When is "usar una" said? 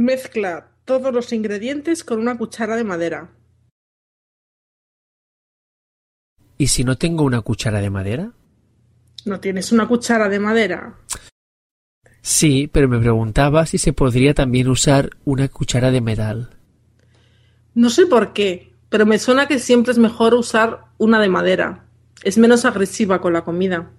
14.68-15.48, 20.32-21.20